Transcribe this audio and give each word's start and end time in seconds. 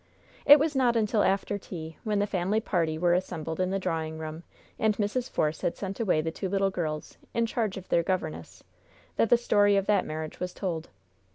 It 0.47 0.57
was 0.59 0.75
not 0.75 0.95
until 0.95 1.21
after 1.21 1.59
tea, 1.59 1.95
when 2.03 2.17
the 2.17 2.25
family 2.25 2.59
party 2.59 2.97
were 2.97 3.13
assembled 3.13 3.59
in 3.59 3.69
the 3.69 3.77
drawing 3.77 4.17
room, 4.17 4.41
and 4.79 4.97
Mrs. 4.97 5.29
Force 5.29 5.61
had 5.61 5.77
sent 5.77 5.99
away 5.99 6.21
the 6.21 6.31
two 6.31 6.49
little 6.49 6.71
girls, 6.71 7.17
in 7.35 7.45
charge 7.45 7.77
of 7.77 7.87
their 7.89 8.01
governess, 8.01 8.63
that 9.17 9.29
the 9.29 9.37
story 9.37 9.77
of 9.77 9.85
that 9.85 10.03
marriage 10.07 10.39
was 10.39 10.55
told. 10.55 10.89